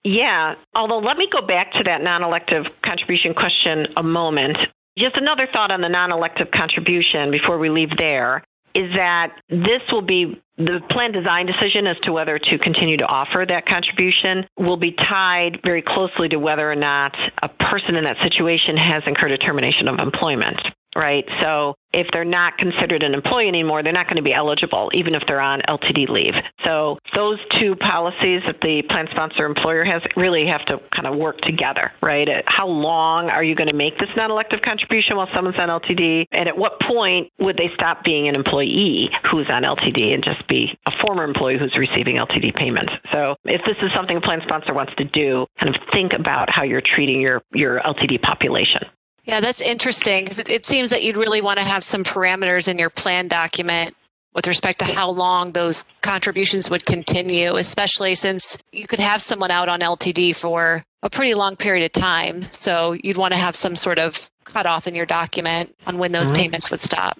Yeah, 0.03 0.55
although 0.73 0.99
let 0.99 1.17
me 1.17 1.27
go 1.31 1.45
back 1.45 1.73
to 1.73 1.83
that 1.83 2.01
non 2.01 2.23
elective 2.23 2.65
contribution 2.83 3.33
question 3.33 3.87
a 3.97 4.03
moment. 4.03 4.57
Just 4.97 5.17
another 5.17 5.47
thought 5.51 5.71
on 5.71 5.81
the 5.81 5.89
non 5.89 6.11
elective 6.11 6.49
contribution 6.51 7.31
before 7.31 7.57
we 7.57 7.69
leave 7.69 7.89
there 7.97 8.43
is 8.73 8.93
that 8.95 9.33
this 9.49 9.81
will 9.91 10.03
be 10.03 10.41
the 10.57 10.79
plan 10.89 11.11
design 11.11 11.45
decision 11.45 11.87
as 11.87 11.97
to 12.03 12.11
whether 12.11 12.37
to 12.37 12.57
continue 12.59 12.97
to 12.97 13.05
offer 13.05 13.45
that 13.47 13.65
contribution 13.65 14.45
will 14.57 14.77
be 14.77 14.91
tied 14.91 15.59
very 15.63 15.81
closely 15.81 16.29
to 16.29 16.37
whether 16.37 16.69
or 16.71 16.75
not 16.75 17.15
a 17.41 17.49
person 17.49 17.95
in 17.95 18.03
that 18.03 18.17
situation 18.21 18.77
has 18.77 19.03
incurred 19.07 19.31
a 19.31 19.37
termination 19.37 19.87
of 19.87 19.99
employment 19.99 20.61
right? 20.97 21.23
So 21.41 21.75
if 21.93 22.07
they're 22.11 22.25
not 22.25 22.57
considered 22.57 23.03
an 23.03 23.13
employee 23.13 23.47
anymore, 23.47 23.83
they're 23.83 23.93
not 23.93 24.07
going 24.07 24.17
to 24.17 24.23
be 24.23 24.33
eligible, 24.33 24.89
even 24.93 25.13
if 25.15 25.23
they're 25.27 25.39
on 25.39 25.61
LTD 25.69 26.09
leave. 26.09 26.33
So 26.65 26.97
those 27.15 27.39
two 27.61 27.75
policies 27.75 28.41
that 28.45 28.57
the 28.61 28.81
plan 28.89 29.07
sponsor 29.11 29.45
employer 29.45 29.85
has 29.85 30.01
really 30.17 30.47
have 30.47 30.65
to 30.65 30.81
kind 30.93 31.07
of 31.07 31.15
work 31.17 31.39
together, 31.41 31.91
right? 32.01 32.27
How 32.45 32.67
long 32.67 33.29
are 33.29 33.43
you 33.43 33.55
going 33.55 33.69
to 33.69 33.75
make 33.75 33.97
this 33.99 34.09
non 34.17 34.31
elective 34.31 34.61
contribution 34.65 35.15
while 35.15 35.29
someone's 35.33 35.57
on 35.59 35.69
LTD? 35.69 36.25
And 36.31 36.49
at 36.49 36.57
what 36.57 36.81
point 36.81 37.31
would 37.39 37.57
they 37.57 37.69
stop 37.75 38.03
being 38.03 38.27
an 38.27 38.35
employee 38.35 39.09
who's 39.31 39.47
on 39.49 39.63
LTD 39.63 40.13
and 40.13 40.23
just 40.23 40.47
be 40.47 40.77
a 40.87 40.91
former 41.05 41.23
employee 41.23 41.57
who's 41.59 41.75
receiving 41.77 42.17
LTD 42.17 42.55
payments? 42.55 42.91
So 43.13 43.35
if 43.45 43.61
this 43.65 43.77
is 43.81 43.91
something 43.95 44.17
a 44.17 44.21
plan 44.21 44.41
sponsor 44.43 44.73
wants 44.73 44.93
to 44.97 45.05
do, 45.05 45.45
kind 45.59 45.73
of 45.73 45.81
think 45.93 46.13
about 46.13 46.49
how 46.49 46.63
you're 46.63 46.81
treating 46.81 47.21
your, 47.21 47.41
your 47.53 47.79
LTD 47.79 48.21
population. 48.21 48.81
Yeah, 49.27 49.41
that's 49.41 49.59
interesting 49.59 50.23
because 50.23 50.39
it, 50.39 50.49
it 50.49 50.65
seems 50.65 50.89
that 50.89 51.03
you'd 51.03 51.17
really 51.17 51.41
want 51.41 51.59
to 51.59 51.65
have 51.65 51.83
some 51.83 52.03
parameters 52.03 52.69
in 52.69 52.79
your 52.79 52.89
plan 52.89 53.27
document 53.27 53.93
with 54.33 54.47
respect 54.47 54.79
to 54.79 54.85
how 54.85 55.09
long 55.09 55.51
those 55.51 55.83
contributions 56.01 56.69
would 56.69 56.85
continue, 56.85 57.55
especially 57.55 58.15
since 58.15 58.57
you 58.71 58.87
could 58.87 58.99
have 58.99 59.21
someone 59.21 59.51
out 59.51 59.67
on 59.67 59.81
LTD 59.81 60.33
for 60.33 60.81
a 61.03 61.09
pretty 61.09 61.33
long 61.33 61.57
period 61.57 61.83
of 61.83 61.91
time. 61.91 62.43
So 62.43 62.93
you'd 63.03 63.17
want 63.17 63.33
to 63.33 63.37
have 63.37 63.55
some 63.55 63.75
sort 63.75 63.99
of 63.99 64.29
cutoff 64.45 64.87
in 64.87 64.95
your 64.95 65.05
document 65.05 65.75
on 65.85 65.97
when 65.97 66.13
those 66.13 66.27
mm-hmm. 66.27 66.37
payments 66.37 66.71
would 66.71 66.81
stop. 66.81 67.19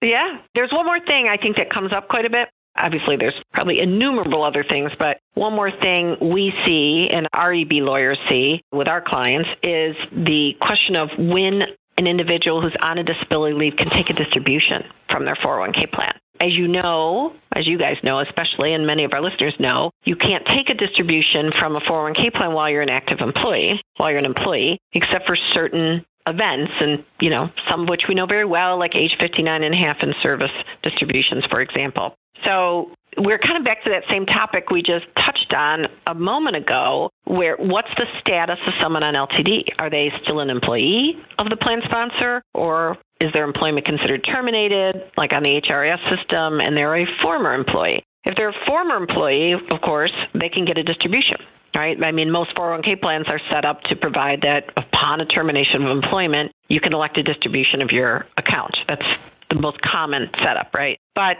Yeah. 0.00 0.38
There's 0.54 0.72
one 0.72 0.86
more 0.86 1.00
thing 1.00 1.28
I 1.30 1.36
think 1.36 1.56
that 1.56 1.68
comes 1.68 1.92
up 1.92 2.08
quite 2.08 2.24
a 2.24 2.30
bit 2.30 2.48
obviously 2.78 3.16
there's 3.16 3.34
probably 3.52 3.80
innumerable 3.80 4.44
other 4.44 4.64
things, 4.68 4.90
but 4.98 5.18
one 5.34 5.52
more 5.52 5.70
thing 5.70 6.16
we 6.20 6.52
see 6.64 7.08
and 7.10 7.28
REB 7.36 7.82
lawyers 7.82 8.18
see 8.28 8.62
with 8.72 8.88
our 8.88 9.02
clients 9.04 9.48
is 9.62 9.96
the 10.12 10.52
question 10.60 10.96
of 10.98 11.08
when 11.18 11.62
an 11.98 12.06
individual 12.06 12.60
who's 12.60 12.76
on 12.82 12.98
a 12.98 13.04
disability 13.04 13.54
leave 13.54 13.76
can 13.76 13.88
take 13.90 14.10
a 14.10 14.12
distribution 14.12 14.84
from 15.10 15.24
their 15.24 15.36
401k 15.36 15.90
plan. 15.92 16.12
As 16.40 16.52
you 16.52 16.68
know, 16.68 17.32
as 17.54 17.66
you 17.66 17.78
guys 17.78 17.96
know, 18.04 18.20
especially, 18.20 18.74
and 18.74 18.86
many 18.86 19.04
of 19.04 19.14
our 19.14 19.22
listeners 19.22 19.54
know, 19.58 19.90
you 20.04 20.16
can't 20.16 20.44
take 20.44 20.68
a 20.68 20.74
distribution 20.74 21.50
from 21.58 21.76
a 21.76 21.80
401k 21.80 22.34
plan 22.34 22.52
while 22.52 22.68
you're 22.68 22.82
an 22.82 22.90
active 22.90 23.20
employee, 23.20 23.80
while 23.96 24.10
you're 24.10 24.18
an 24.18 24.26
employee, 24.26 24.78
except 24.92 25.26
for 25.26 25.36
certain 25.54 26.04
events 26.26 26.72
and 26.80 27.04
you 27.20 27.30
know 27.30 27.48
some 27.70 27.82
of 27.82 27.88
which 27.88 28.02
we 28.08 28.14
know 28.14 28.26
very 28.26 28.44
well 28.44 28.78
like 28.78 28.96
age 28.96 29.12
59 29.20 29.62
and 29.62 29.74
a 29.74 29.78
half 29.78 29.96
in 30.02 30.12
service 30.22 30.50
distributions 30.82 31.44
for 31.50 31.60
example 31.60 32.16
so 32.44 32.90
we're 33.18 33.38
kind 33.38 33.56
of 33.56 33.64
back 33.64 33.82
to 33.84 33.90
that 33.90 34.02
same 34.10 34.26
topic 34.26 34.70
we 34.70 34.82
just 34.82 35.06
touched 35.16 35.54
on 35.56 35.86
a 36.06 36.14
moment 36.14 36.56
ago 36.56 37.10
where 37.24 37.56
what's 37.56 37.88
the 37.96 38.06
status 38.20 38.58
of 38.66 38.74
someone 38.80 39.02
on 39.02 39.14
LTD? 39.14 39.68
Are 39.78 39.90
they 39.90 40.12
still 40.22 40.40
an 40.40 40.50
employee 40.50 41.18
of 41.38 41.48
the 41.48 41.56
plan 41.56 41.80
sponsor 41.84 42.42
or 42.54 42.98
is 43.20 43.32
their 43.32 43.44
employment 43.44 43.86
considered 43.86 44.24
terminated 44.24 45.10
like 45.16 45.32
on 45.32 45.42
the 45.42 45.60
HRS 45.62 45.98
system 46.08 46.60
and 46.60 46.76
they're 46.76 46.96
a 46.96 47.06
former 47.22 47.54
employee? 47.54 48.02
If 48.24 48.36
they're 48.36 48.50
a 48.50 48.66
former 48.66 48.96
employee, 48.96 49.52
of 49.52 49.80
course, 49.80 50.12
they 50.34 50.48
can 50.48 50.64
get 50.64 50.78
a 50.78 50.82
distribution 50.82 51.38
right? 51.76 52.02
I 52.02 52.10
mean, 52.10 52.30
most 52.30 52.56
401k 52.56 53.02
plans 53.02 53.26
are 53.28 53.40
set 53.50 53.66
up 53.66 53.82
to 53.82 53.96
provide 53.96 54.40
that 54.42 54.72
upon 54.78 55.20
a 55.20 55.26
termination 55.26 55.84
of 55.84 55.90
employment, 55.90 56.52
you 56.68 56.80
can 56.80 56.94
elect 56.94 57.18
a 57.18 57.22
distribution 57.22 57.82
of 57.82 57.90
your 57.90 58.26
account. 58.38 58.74
That's 58.88 59.04
the 59.50 59.60
most 59.60 59.80
common 59.80 60.28
setup, 60.42 60.74
right? 60.74 60.98
But 61.14 61.38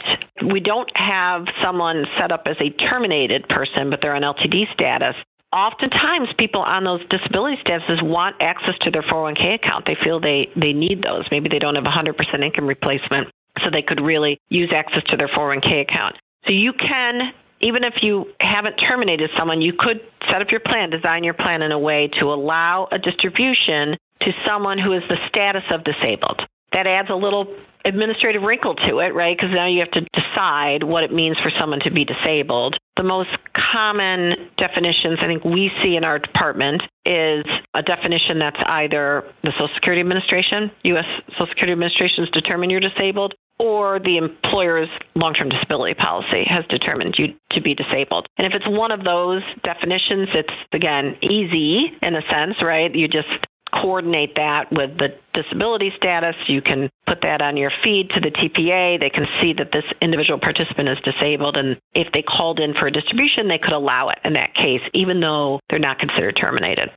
we 0.52 0.60
don't 0.60 0.90
have 0.94 1.46
someone 1.62 2.04
set 2.18 2.32
up 2.32 2.42
as 2.46 2.56
a 2.60 2.70
terminated 2.70 3.48
person, 3.48 3.90
but 3.90 4.00
they're 4.02 4.14
on 4.14 4.22
LTD 4.22 4.72
status. 4.72 5.14
Oftentimes, 5.52 6.28
people 6.38 6.60
on 6.60 6.84
those 6.84 7.00
disability 7.08 7.56
statuses 7.64 8.02
want 8.02 8.36
access 8.40 8.74
to 8.82 8.90
their 8.90 9.02
401k 9.02 9.54
account. 9.54 9.86
They 9.86 9.96
feel 10.02 10.20
they, 10.20 10.50
they 10.56 10.72
need 10.72 11.02
those. 11.02 11.24
Maybe 11.30 11.48
they 11.48 11.58
don't 11.58 11.76
have 11.76 11.84
100% 11.84 12.44
income 12.44 12.66
replacement, 12.66 13.28
so 13.62 13.70
they 13.70 13.82
could 13.82 14.00
really 14.00 14.38
use 14.48 14.72
access 14.74 15.02
to 15.08 15.16
their 15.16 15.28
401k 15.28 15.82
account. 15.82 16.16
So 16.46 16.52
you 16.52 16.72
can 16.72 17.32
even 17.62 17.84
if 17.84 17.94
you 18.02 18.26
haven't 18.38 18.74
terminated 18.76 19.30
someone, 19.38 19.62
you 19.62 19.72
could 19.78 20.00
set 20.30 20.42
up 20.42 20.48
your 20.50 20.60
plan, 20.60 20.90
design 20.90 21.24
your 21.24 21.32
plan 21.32 21.62
in 21.62 21.72
a 21.72 21.78
way 21.78 22.06
to 22.20 22.26
allow 22.26 22.86
a 22.92 22.98
distribution 22.98 23.96
to 24.20 24.30
someone 24.46 24.78
who 24.78 24.92
is 24.92 25.02
the 25.08 25.16
status 25.28 25.62
of 25.70 25.82
disabled 25.82 26.42
that 26.76 26.86
adds 26.86 27.08
a 27.08 27.16
little 27.16 27.48
administrative 27.86 28.42
wrinkle 28.42 28.74
to 28.74 28.98
it, 28.98 29.14
right? 29.14 29.34
Because 29.34 29.50
now 29.54 29.66
you 29.66 29.80
have 29.80 29.90
to 29.92 30.04
decide 30.12 30.82
what 30.82 31.04
it 31.04 31.12
means 31.12 31.38
for 31.40 31.50
someone 31.58 31.80
to 31.80 31.90
be 31.90 32.04
disabled. 32.04 32.76
The 32.98 33.02
most 33.02 33.30
common 33.72 34.50
definitions 34.58 35.18
I 35.22 35.26
think 35.26 35.42
we 35.42 35.70
see 35.82 35.96
in 35.96 36.04
our 36.04 36.18
department 36.18 36.82
is 37.06 37.46
a 37.72 37.80
definition 37.80 38.40
that's 38.40 38.60
either 38.60 39.24
the 39.42 39.52
Social 39.52 39.70
Security 39.74 40.00
Administration, 40.00 40.70
U.S. 40.84 41.08
Social 41.32 41.46
Security 41.48 41.72
Administration 41.72 42.28
has 42.28 42.30
determined 42.30 42.72
you're 42.72 42.80
disabled, 42.80 43.32
or 43.58 43.98
the 43.98 44.18
employer's 44.18 44.90
long 45.14 45.32
term 45.32 45.48
disability 45.48 45.94
policy 45.94 46.44
has 46.44 46.66
determined 46.68 47.14
you 47.16 47.28
to 47.52 47.62
be 47.62 47.72
disabled. 47.72 48.26
And 48.36 48.46
if 48.46 48.52
it's 48.52 48.68
one 48.68 48.92
of 48.92 49.02
those 49.02 49.40
definitions, 49.64 50.28
it's 50.34 50.52
again 50.74 51.16
easy 51.22 51.88
in 52.02 52.16
a 52.16 52.22
sense, 52.28 52.60
right? 52.60 52.94
You 52.94 53.08
just 53.08 53.32
coordinate 53.72 54.34
that 54.36 54.70
with 54.70 54.96
the 54.98 55.08
disability 55.34 55.92
status. 55.96 56.34
You 56.48 56.62
can 56.62 56.90
put 57.06 57.18
that 57.22 57.42
on 57.42 57.56
your 57.56 57.70
feed 57.82 58.10
to 58.10 58.20
the 58.20 58.30
TPA. 58.30 59.00
They 59.00 59.10
can 59.10 59.26
see 59.40 59.52
that 59.54 59.72
this 59.72 59.84
individual 60.00 60.38
participant 60.38 60.88
is 60.88 60.98
disabled. 61.04 61.56
And 61.56 61.78
if 61.94 62.12
they 62.12 62.22
called 62.22 62.60
in 62.60 62.74
for 62.74 62.86
a 62.86 62.92
distribution, 62.92 63.48
they 63.48 63.58
could 63.58 63.72
allow 63.72 64.08
it 64.08 64.18
in 64.24 64.34
that 64.34 64.54
case, 64.54 64.82
even 64.94 65.20
though 65.20 65.60
they're 65.68 65.78
not 65.78 65.98
considered 65.98 66.36
terminated. 66.36 66.90